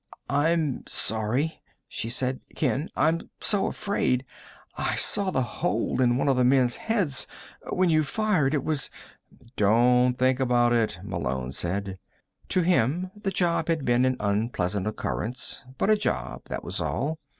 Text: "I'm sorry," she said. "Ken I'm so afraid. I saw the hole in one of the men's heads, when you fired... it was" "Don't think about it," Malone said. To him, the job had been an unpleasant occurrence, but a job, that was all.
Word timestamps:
"I'm 0.31 0.83
sorry," 0.87 1.61
she 1.87 2.09
said. 2.09 2.39
"Ken 2.55 2.89
I'm 2.95 3.29
so 3.39 3.67
afraid. 3.67 4.25
I 4.75 4.95
saw 4.95 5.29
the 5.29 5.43
hole 5.61 6.01
in 6.01 6.17
one 6.17 6.27
of 6.27 6.35
the 6.37 6.43
men's 6.43 6.75
heads, 6.77 7.27
when 7.71 7.91
you 7.91 8.03
fired... 8.03 8.55
it 8.55 8.63
was" 8.63 8.89
"Don't 9.57 10.17
think 10.17 10.39
about 10.39 10.73
it," 10.73 10.97
Malone 11.03 11.51
said. 11.51 11.99
To 12.49 12.61
him, 12.63 13.11
the 13.15 13.29
job 13.29 13.67
had 13.67 13.85
been 13.85 14.03
an 14.05 14.17
unpleasant 14.19 14.87
occurrence, 14.87 15.63
but 15.77 15.91
a 15.91 15.95
job, 15.95 16.41
that 16.45 16.63
was 16.63 16.81
all. 16.81 17.19